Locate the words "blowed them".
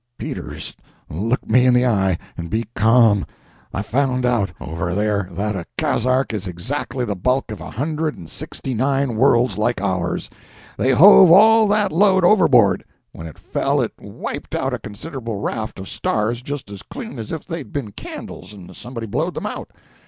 19.05-19.45